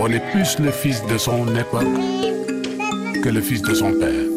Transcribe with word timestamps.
On 0.00 0.10
est 0.10 0.20
plus 0.32 0.58
le 0.58 0.70
fils 0.70 1.04
de 1.06 1.16
son 1.18 1.46
époque 1.54 1.84
que 3.22 3.28
le 3.28 3.40
fils 3.40 3.62
de 3.62 3.74
son 3.74 3.92
père. 3.92 4.33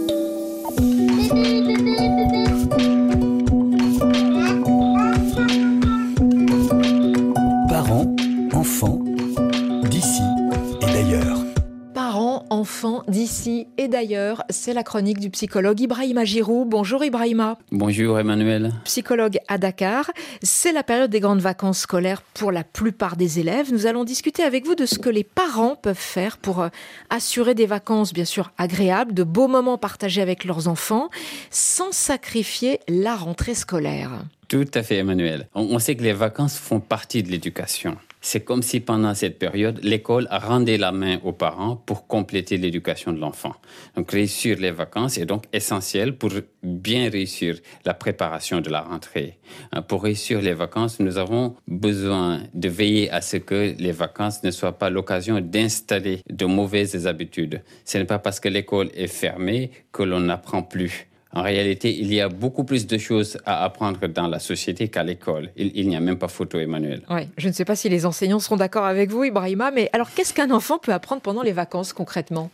Parents, 12.37 12.45
enfants, 12.49 13.03
d'ici 13.07 13.67
et 13.77 13.87
d'ailleurs, 13.87 14.43
c'est 14.49 14.73
la 14.73 14.83
chronique 14.83 15.19
du 15.19 15.29
psychologue 15.29 15.79
Ibrahima 15.79 16.25
Giroud. 16.25 16.67
Bonjour 16.69 17.03
Ibrahima. 17.03 17.57
Bonjour 17.71 18.19
Emmanuel. 18.19 18.73
Psychologue 18.83 19.39
à 19.47 19.57
Dakar. 19.57 20.11
C'est 20.43 20.71
la 20.71 20.83
période 20.83 21.09
des 21.09 21.19
grandes 21.19 21.39
vacances 21.39 21.79
scolaires 21.79 22.21
pour 22.33 22.51
la 22.51 22.63
plupart 22.63 23.15
des 23.15 23.39
élèves. 23.39 23.71
Nous 23.71 23.85
allons 23.85 24.03
discuter 24.03 24.43
avec 24.43 24.65
vous 24.65 24.75
de 24.75 24.85
ce 24.85 24.99
que 24.99 25.09
les 25.09 25.23
parents 25.23 25.75
peuvent 25.75 25.95
faire 25.95 26.37
pour 26.37 26.61
euh, 26.61 26.69
assurer 27.09 27.55
des 27.55 27.65
vacances 27.65 28.13
bien 28.13 28.25
sûr 28.25 28.51
agréables, 28.57 29.13
de 29.13 29.23
beaux 29.23 29.47
moments 29.47 29.77
partagés 29.77 30.21
avec 30.21 30.43
leurs 30.43 30.67
enfants, 30.67 31.09
sans 31.49 31.91
sacrifier 31.91 32.79
la 32.87 33.15
rentrée 33.15 33.55
scolaire. 33.55 34.11
Tout 34.47 34.65
à 34.73 34.83
fait, 34.83 34.97
Emmanuel. 34.97 35.47
On 35.55 35.77
sait 35.79 35.95
que 35.95 36.03
les 36.03 36.13
vacances 36.13 36.57
font 36.57 36.79
partie 36.79 37.23
de 37.23 37.29
l'éducation. 37.29 37.97
C'est 38.29 38.43
comme 38.43 38.61
si 38.61 38.81
pendant 38.81 39.13
cette 39.13 39.39
période, 39.39 39.79
l'école 39.83 40.27
rendait 40.29 40.77
la 40.77 40.91
main 40.91 41.17
aux 41.23 41.31
parents 41.31 41.77
pour 41.77 42.07
compléter 42.07 42.57
l'éducation 42.57 43.13
de 43.13 43.19
l'enfant. 43.19 43.53
Donc 43.95 44.11
réussir 44.11 44.59
les 44.59 44.71
vacances 44.71 45.17
est 45.17 45.25
donc 45.25 45.45
essentiel 45.53 46.17
pour 46.17 46.31
bien 46.61 47.09
réussir 47.09 47.55
la 47.85 47.93
préparation 47.93 48.59
de 48.59 48.69
la 48.69 48.81
rentrée. 48.81 49.39
Hein, 49.71 49.81
Pour 49.81 50.03
réussir 50.03 50.41
les 50.41 50.53
vacances, 50.53 50.99
nous 50.99 51.17
avons 51.17 51.55
besoin 51.69 52.41
de 52.53 52.67
veiller 52.67 53.09
à 53.11 53.21
ce 53.21 53.37
que 53.37 53.73
les 53.79 53.93
vacances 53.93 54.43
ne 54.43 54.51
soient 54.51 54.77
pas 54.77 54.89
l'occasion 54.89 55.39
d'installer 55.39 56.19
de 56.29 56.45
mauvaises 56.45 57.07
habitudes. 57.07 57.63
Ce 57.85 57.97
n'est 57.97 58.03
pas 58.03 58.19
parce 58.19 58.41
que 58.41 58.49
l'école 58.49 58.89
est 58.93 59.07
fermée 59.07 59.71
que 59.93 60.03
l'on 60.03 60.19
n'apprend 60.19 60.63
plus. 60.63 61.07
En 61.37 61.43
réalité, 61.43 61.95
il 61.95 62.11
y 62.11 62.19
a 62.19 62.29
beaucoup 62.29 62.63
plus 62.63 62.87
de 62.87 62.97
choses 62.97 63.37
à 63.45 63.63
apprendre 63.63 64.07
dans 64.07 64.27
la 64.27 64.39
société 64.39 64.87
qu'à 64.87 65.03
l'école. 65.03 65.51
Il, 65.55 65.87
n'y 65.87 65.95
a 65.95 65.99
même 65.99 66.17
pas 66.17 66.27
photo, 66.27 66.57
Emmanuel. 66.57 67.03
Ouais, 67.11 67.27
je 67.37 67.47
ne 67.47 67.53
sais 67.53 67.63
pas 67.63 67.75
si 67.75 67.89
les 67.89 68.07
enseignants 68.07 68.39
seront 68.39 68.55
d'accord 68.55 68.85
avec 68.85 69.11
vous, 69.11 69.23
Ibrahima, 69.23 69.69
mais 69.69 69.87
alors 69.93 70.09
qu'est-ce 70.11 70.33
qu'un 70.33 70.49
enfant 70.49 70.79
peut 70.79 70.93
apprendre 70.93 71.21
pendant 71.21 71.43
les 71.43 71.51
vacances 71.51 71.93
concrètement? 71.93 72.49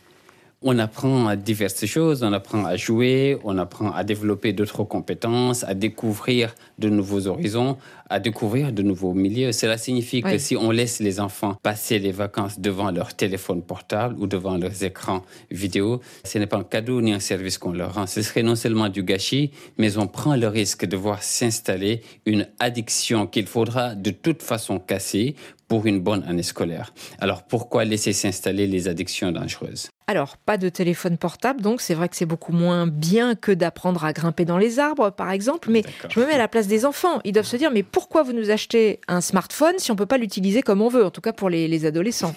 On 0.66 0.80
apprend 0.80 1.28
à 1.28 1.36
diverses 1.36 1.86
choses, 1.86 2.24
on 2.24 2.32
apprend 2.32 2.64
à 2.64 2.78
jouer, 2.78 3.38
on 3.44 3.58
apprend 3.58 3.92
à 3.92 4.06
développer 4.06 4.54
d'autres 4.54 4.86
compétences, 4.86 5.66
à 5.66 5.74
découvrir 5.74 6.56
de 6.80 6.88
nouveaux 6.88 7.28
horizons, 7.28 7.76
à 8.10 8.22
découvrir 8.22 8.72
de 8.72 8.82
nouveaux 8.82 9.14
milieux. 9.14 9.52
Cela 9.52 9.78
signifie 9.78 10.22
que 10.22 10.38
si 10.38 10.56
on 10.56 10.72
laisse 10.72 11.02
les 11.02 11.20
enfants 11.20 11.56
passer 11.62 12.00
les 12.00 12.14
vacances 12.14 12.62
devant 12.62 12.92
leur 12.92 13.14
téléphone 13.14 13.62
portable 13.62 14.16
ou 14.18 14.26
devant 14.26 14.56
leurs 14.56 14.86
écrans 14.86 15.24
vidéo, 15.52 16.00
ce 16.24 16.38
n'est 16.38 16.48
pas 16.48 16.60
un 16.60 16.64
cadeau 16.64 17.02
ni 17.02 17.12
un 17.12 17.20
service 17.20 17.58
qu'on 17.58 17.74
leur 17.74 17.96
rend. 17.96 18.08
Ce 18.08 18.22
serait 18.22 18.44
non 18.44 18.56
seulement 18.56 18.88
du 18.88 19.04
gâchis, 19.04 19.52
mais 19.78 19.98
on 19.98 20.08
prend 20.08 20.38
le 20.38 20.48
risque 20.48 20.86
de 20.86 20.96
voir 20.96 21.24
s'installer 21.24 22.04
une 22.26 22.48
addiction 22.60 23.28
qu'il 23.28 23.48
faudra 23.48 23.96
de 23.96 24.12
toute 24.12 24.42
façon 24.42 24.80
casser 24.80 25.36
pour 25.68 25.88
une 25.88 26.00
bonne 26.00 26.24
année 26.24 26.42
scolaire. 26.42 26.94
Alors 27.20 27.44
pourquoi 27.44 27.84
laisser 27.84 28.14
s'installer 28.14 28.66
les 28.66 28.88
addictions 28.88 29.34
dangereuses? 29.34 29.90
Alors, 30.08 30.38
pas 30.38 30.58
de 30.58 30.70
téléphone 30.70 31.18
portable, 31.18 31.62
donc 31.62 31.80
c'est 31.80 31.94
vrai 31.94 32.10
que 32.10 32.16
c'est 32.16 32.26
beaucoup 32.26 32.52
moins 32.52 32.88
bien 32.88 33.36
que 33.36 33.52
d'apprendre 33.52 34.04
à 34.04 34.12
grimper 34.12 34.44
dans 34.44 34.58
les 34.58 34.80
arbres, 34.80 35.12
par 35.12 35.32
exemple, 35.32 35.70
mais 35.72 35.84
je 36.10 36.20
me 36.20 36.26
mets 36.26 36.34
à 36.34 36.38
la 36.38 36.48
place 36.48 36.68
des 36.68 36.86
enfants. 36.86 37.22
Ils 37.24 37.32
doivent 37.32 37.46
se 37.46 37.56
dire, 37.56 37.72
mais 37.72 37.84
pourquoi 37.84 38.24
vous 38.24 38.34
nous 38.34 38.52
achetez 38.52 39.00
un 39.08 39.22
smartphone 39.22 39.76
si 39.78 39.92
on 39.92 39.96
peut 39.96 40.06
pas 40.06 40.18
l'utiliser 40.18 40.62
comme 40.62 40.82
on 40.82 40.90
veut, 40.90 41.06
en 41.06 41.12
tout 41.12 41.22
cas 41.22 41.32
pour 41.32 41.50
les, 41.50 41.68
les 41.68 41.86
adolescents, 41.86 42.36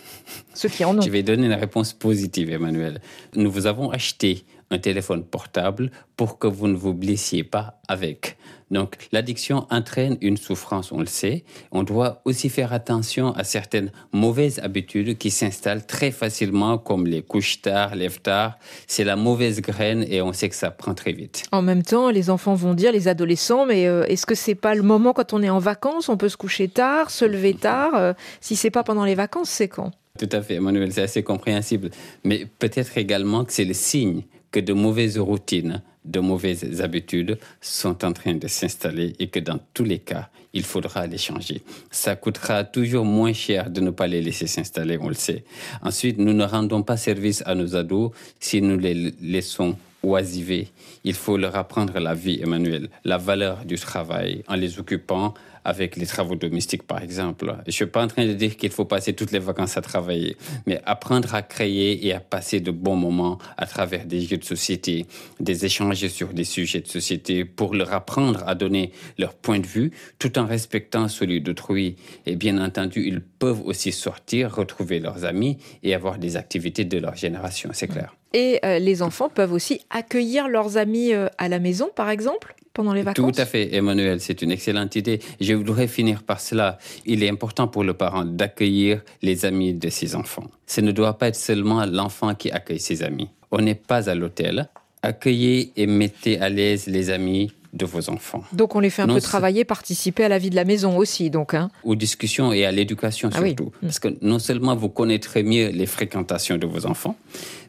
ceux 0.54 0.68
qui 0.68 0.84
en 0.84 0.96
ont? 0.96 1.00
Je 1.06 1.10
vais 1.10 1.22
donner 1.22 1.46
une 1.46 1.54
réponse 1.54 1.92
positive, 1.92 2.50
Emmanuel. 2.50 3.00
Nous 3.34 3.50
vous 3.50 3.66
avons 3.66 3.90
acheté 3.90 4.44
un 4.70 4.78
téléphone 4.78 5.24
portable 5.24 5.90
pour 6.16 6.38
que 6.38 6.46
vous 6.46 6.68
ne 6.68 6.76
vous 6.76 6.94
blessiez 6.94 7.44
pas 7.44 7.80
avec. 7.88 8.36
Donc, 8.70 8.96
l'addiction 9.12 9.66
entraîne 9.70 10.16
une 10.20 10.36
souffrance, 10.36 10.90
on 10.90 10.98
le 10.98 11.06
sait. 11.06 11.44
On 11.70 11.84
doit 11.84 12.20
aussi 12.24 12.48
faire 12.48 12.72
attention 12.72 13.32
à 13.34 13.44
certaines 13.44 13.92
mauvaises 14.12 14.58
habitudes 14.58 15.18
qui 15.18 15.30
s'installent 15.30 15.86
très 15.86 16.10
facilement, 16.10 16.76
comme 16.76 17.06
les 17.06 17.22
couches 17.22 17.62
tard, 17.62 17.94
lève 17.94 18.20
tard. 18.20 18.58
C'est 18.88 19.04
la 19.04 19.14
mauvaise 19.14 19.60
graine 19.60 20.04
et 20.08 20.20
on 20.20 20.32
sait 20.32 20.48
que 20.48 20.56
ça 20.56 20.72
prend 20.72 20.94
très 20.94 21.12
vite. 21.12 21.44
En 21.52 21.62
même 21.62 21.84
temps, 21.84 22.10
les 22.10 22.28
enfants 22.28 22.54
vont 22.54 22.74
dire, 22.74 22.90
les 22.90 23.06
adolescents, 23.06 23.66
mais 23.66 23.86
euh, 23.86 24.04
est-ce 24.06 24.26
que 24.26 24.34
c'est 24.34 24.56
pas 24.56 24.74
le 24.74 24.82
moment 24.82 25.12
quand 25.12 25.32
on 25.32 25.42
est 25.42 25.50
en 25.50 25.60
vacances, 25.60 26.08
on 26.08 26.16
peut 26.16 26.28
se 26.28 26.36
coucher 26.36 26.66
tard, 26.66 27.10
se 27.10 27.24
lever 27.24 27.54
tard 27.54 27.94
euh, 27.94 28.14
Si 28.40 28.56
c'est 28.56 28.70
pas 28.70 28.82
pendant 28.82 29.04
les 29.04 29.14
vacances, 29.14 29.48
c'est 29.48 29.68
quand? 29.68 29.92
Tout 30.18 30.28
à 30.32 30.40
fait, 30.40 30.54
Emmanuel, 30.54 30.92
c'est 30.92 31.02
assez 31.02 31.22
compréhensible. 31.22 31.90
Mais 32.24 32.46
peut-être 32.58 32.98
également 32.98 33.44
que 33.44 33.52
c'est 33.52 33.64
le 33.64 33.74
signe 33.74 34.22
que 34.56 34.60
de 34.62 34.72
mauvaises 34.72 35.18
routines, 35.18 35.82
de 36.06 36.18
mauvaises 36.18 36.80
habitudes 36.80 37.38
sont 37.60 38.06
en 38.06 38.14
train 38.14 38.36
de 38.36 38.48
s'installer 38.48 39.12
et 39.18 39.26
que 39.26 39.38
dans 39.38 39.58
tous 39.74 39.84
les 39.84 39.98
cas, 39.98 40.30
il 40.54 40.62
faudra 40.62 41.06
les 41.06 41.18
changer. 41.18 41.60
Ça 41.90 42.16
coûtera 42.16 42.64
toujours 42.64 43.04
moins 43.04 43.34
cher 43.34 43.68
de 43.68 43.82
ne 43.82 43.90
pas 43.90 44.06
les 44.06 44.22
laisser 44.22 44.46
s'installer, 44.46 44.96
on 44.98 45.08
le 45.08 45.14
sait. 45.14 45.44
Ensuite, 45.82 46.16
nous 46.16 46.32
ne 46.32 46.44
rendons 46.46 46.82
pas 46.82 46.96
service 46.96 47.42
à 47.44 47.54
nos 47.54 47.76
ados 47.76 48.12
si 48.40 48.62
nous 48.62 48.78
les 48.78 49.12
laissons 49.20 49.76
oisiver. 50.02 50.68
Il 51.04 51.12
faut 51.12 51.36
leur 51.36 51.54
apprendre 51.54 51.98
la 51.98 52.14
vie, 52.14 52.40
Emmanuel, 52.42 52.88
la 53.04 53.18
valeur 53.18 53.66
du 53.66 53.76
travail 53.76 54.42
en 54.48 54.54
les 54.54 54.78
occupant 54.78 55.34
avec 55.66 55.96
les 55.96 56.06
travaux 56.06 56.36
domestiques, 56.36 56.84
par 56.84 57.02
exemple. 57.02 57.56
Je 57.66 57.72
suis 57.72 57.86
pas 57.86 58.04
en 58.04 58.06
train 58.06 58.24
de 58.24 58.34
dire 58.34 58.56
qu'il 58.56 58.70
faut 58.70 58.84
passer 58.84 59.14
toutes 59.14 59.32
les 59.32 59.40
vacances 59.40 59.76
à 59.76 59.82
travailler, 59.82 60.36
mais 60.64 60.80
apprendre 60.86 61.34
à 61.34 61.42
créer 61.42 62.06
et 62.06 62.12
à 62.12 62.20
passer 62.20 62.60
de 62.60 62.70
bons 62.70 62.94
moments 62.94 63.38
à 63.56 63.66
travers 63.66 64.06
des 64.06 64.20
jeux 64.20 64.36
de 64.36 64.44
société, 64.44 65.06
des 65.40 65.64
échanges 65.64 66.06
sur 66.06 66.28
des 66.28 66.44
sujets 66.44 66.82
de 66.82 66.86
société 66.86 67.44
pour 67.44 67.74
leur 67.74 67.92
apprendre 67.92 68.44
à 68.46 68.54
donner 68.54 68.92
leur 69.18 69.34
point 69.34 69.58
de 69.58 69.66
vue 69.66 69.90
tout 70.20 70.38
en 70.38 70.46
respectant 70.46 71.08
celui 71.08 71.40
d'autrui. 71.40 71.96
Et 72.26 72.36
bien 72.36 72.64
entendu, 72.64 73.02
ils 73.04 73.20
peuvent 73.20 73.62
aussi 73.66 73.90
sortir, 73.90 74.54
retrouver 74.54 75.00
leurs 75.00 75.24
amis 75.24 75.58
et 75.82 75.94
avoir 75.94 76.18
des 76.18 76.36
activités 76.36 76.84
de 76.84 76.98
leur 76.98 77.16
génération, 77.16 77.70
c'est 77.72 77.88
clair. 77.88 78.14
Et 78.32 78.60
euh, 78.64 78.78
les 78.78 79.02
enfants 79.02 79.28
peuvent 79.28 79.52
aussi 79.52 79.80
accueillir 79.90 80.46
leurs 80.48 80.76
amis 80.76 81.12
euh, 81.12 81.28
à 81.38 81.48
la 81.48 81.58
maison, 81.58 81.88
par 81.94 82.10
exemple, 82.10 82.54
pendant 82.76 82.92
les 82.92 83.02
vacances 83.02 83.34
Tout 83.34 83.40
à 83.40 83.46
fait, 83.46 83.74
Emmanuel, 83.74 84.20
c'est 84.20 84.42
une 84.42 84.52
excellente 84.52 84.94
idée. 84.96 85.18
Je 85.40 85.54
voudrais 85.54 85.88
finir 85.88 86.22
par 86.22 86.40
cela. 86.40 86.76
Il 87.06 87.22
est 87.22 87.30
important 87.30 87.68
pour 87.68 87.84
le 87.84 87.94
parent 87.94 88.26
d'accueillir 88.26 89.00
les 89.22 89.46
amis 89.46 89.72
de 89.72 89.88
ses 89.88 90.14
enfants. 90.14 90.44
Ce 90.66 90.82
ne 90.82 90.92
doit 90.92 91.16
pas 91.16 91.28
être 91.28 91.36
seulement 91.36 91.86
l'enfant 91.86 92.34
qui 92.34 92.50
accueille 92.50 92.78
ses 92.78 93.02
amis. 93.02 93.30
On 93.50 93.62
n'est 93.62 93.74
pas 93.74 94.10
à 94.10 94.14
l'hôtel. 94.14 94.68
Accueillez 95.02 95.72
et 95.76 95.86
mettez 95.86 96.38
à 96.38 96.50
l'aise 96.50 96.86
les 96.86 97.08
amis 97.08 97.50
de 97.76 97.84
vos 97.86 98.10
enfants. 98.10 98.42
Donc 98.52 98.74
on 98.74 98.80
les 98.80 98.90
fait 98.90 99.02
un 99.02 99.06
Non, 99.06 99.14
peu 99.14 99.20
travailler, 99.20 99.64
participer 99.64 100.24
à 100.24 100.28
la 100.28 100.38
vie 100.38 100.50
de 100.50 100.56
la 100.56 100.64
maison 100.64 100.96
aussi, 100.96 101.30
donc. 101.30 101.54
Hein. 101.54 101.70
Aux 101.84 101.94
discussions 101.94 102.52
et 102.52 102.64
à 102.64 102.72
l'éducation 102.72 103.30
Ah 103.34 103.38
oui. 103.42 103.48
surtout. 103.50 103.72
Parce 103.82 103.98
que 103.98 104.08
non 104.22 104.38
seulement 104.38 104.74
vous 104.74 104.88
connaîtrez 104.88 105.42
mieux 105.42 105.68
les 105.68 105.86
fréquentations 105.86 106.56
de 106.56 106.66
vos 106.66 106.86
enfants, 106.86 107.16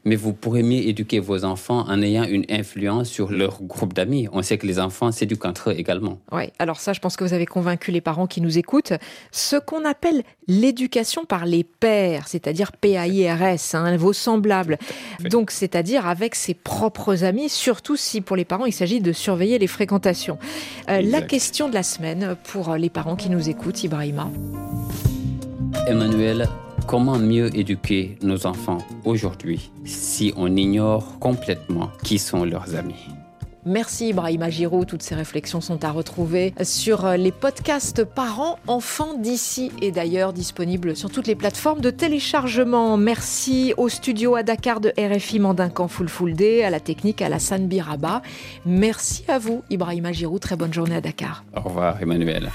mais 0.05 0.15
vous 0.15 0.31
pourrez 0.33 0.63
mieux 0.63 0.87
éduquer 0.87 1.19
vos 1.19 1.43
enfants 1.43 1.85
en 1.87 2.01
ayant 2.01 2.23
une 2.23 2.45
influence 2.49 3.09
sur 3.09 3.29
leur 3.31 3.61
groupe 3.61 3.93
d'amis. 3.93 4.27
On 4.31 4.41
sait 4.41 4.57
que 4.57 4.65
les 4.65 4.79
enfants 4.79 5.11
s'éduquent 5.11 5.45
entre 5.45 5.71
eux 5.71 5.73
également. 5.77 6.19
Ouais. 6.31 6.53
Alors 6.59 6.79
ça, 6.79 6.93
je 6.93 6.99
pense 7.01 7.17
que 7.17 7.23
vous 7.25 7.33
avez 7.33 7.45
convaincu 7.45 7.91
les 7.91 7.99
parents 8.01 8.27
qui 8.27 8.39
nous 8.39 8.57
écoutent. 8.57 8.93
Ce 9.31 9.57
qu'on 9.57 9.83
appelle 9.83 10.23
l'éducation 10.47 11.25
par 11.25 11.45
les 11.45 11.65
pairs, 11.65 12.27
c'est-à-dire 12.29 12.71
P-A-I-R-S, 12.71 13.75
hein, 13.75 13.97
vos 13.97 14.13
semblables. 14.13 14.77
Donc, 15.29 15.51
c'est-à-dire 15.51 16.07
avec 16.07 16.35
ses 16.35 16.53
propres 16.53 17.25
amis, 17.25 17.49
surtout 17.49 17.97
si 17.97 18.21
pour 18.21 18.37
les 18.37 18.45
parents, 18.45 18.65
il 18.65 18.71
s'agit 18.71 19.01
de 19.01 19.11
surveiller 19.11 19.59
les 19.59 19.67
fréquentations. 19.67 19.96
Euh, 20.05 21.01
la 21.01 21.21
question 21.21 21.69
de 21.69 21.73
la 21.73 21.83
semaine 21.83 22.35
pour 22.51 22.75
les 22.75 22.89
parents 22.89 23.15
qui 23.15 23.29
nous 23.29 23.49
écoutent, 23.49 23.83
Ibrahima. 23.83 24.29
Emmanuel, 25.87 26.47
comment 26.85 27.17
mieux 27.17 27.55
éduquer 27.57 28.17
nos 28.21 28.45
enfants 28.45 28.79
aujourd'hui 29.05 29.71
si 29.85 30.33
on 30.37 30.55
ignore 30.55 31.19
complètement 31.19 31.89
qui 32.03 32.19
sont 32.19 32.45
leurs 32.45 32.75
amis? 32.75 33.05
Merci 33.67 34.09
Ibrahima 34.09 34.49
Giroud. 34.49 34.87
Toutes 34.87 35.03
ces 35.03 35.13
réflexions 35.13 35.59
sont 35.59 35.83
à 35.83 35.91
retrouver 35.91 36.53
sur 36.63 37.05
euh, 37.05 37.17
les 37.17 37.33
podcasts 37.33 38.05
parents, 38.05 38.59
enfants 38.67 39.13
d'ici 39.13 39.71
et 39.81 39.91
d'ailleurs 39.91 40.31
disponibles 40.31 40.95
sur 40.95 41.11
toutes 41.11 41.27
les 41.27 41.35
plateformes 41.35 41.81
de 41.81 41.89
téléchargement. 41.89 42.95
Merci 42.95 43.73
au 43.75 43.89
studio 43.89 44.35
à 44.35 44.43
Dakar 44.43 44.79
de 44.79 44.93
RFI 44.97 45.39
Mandincan 45.39 45.89
Day, 46.33 46.63
à 46.63 46.69
la 46.69 46.79
technique 46.79 47.21
à 47.21 47.27
la 47.27 47.39
San 47.39 47.67
Biraba. 47.67 48.21
Merci 48.65 49.25
à 49.27 49.37
vous 49.37 49.63
Ibrahima 49.69 50.13
Giroud. 50.13 50.39
Très 50.39 50.55
bonne 50.55 50.73
journée 50.73 50.95
à 50.95 51.01
Dakar. 51.01 51.43
Au 51.53 51.61
revoir 51.61 52.01
Emmanuel. 52.01 52.49